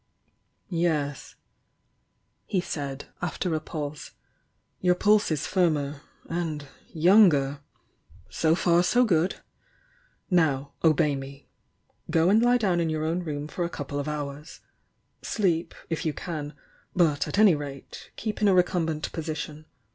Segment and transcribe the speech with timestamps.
[0.87, 1.35] "Yes,"
[2.47, 4.13] he said, after a pause,
[4.79, 7.59] "your pulse is firmer —aad younger.
[8.27, 9.35] So far, so good!
[10.31, 11.49] Now, obey me.
[12.09, 14.61] Go and lie down in your own room for a couple of hours.
[15.21, 16.55] Sleep, if you can,—
[16.95, 19.67] but, at any rate, keep in a recumbent position.